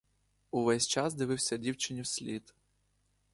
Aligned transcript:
Увесь 0.51 0.87
час 0.87 1.13
дивився 1.13 1.57
дівчині 1.57 2.01
вслід. 2.01 2.53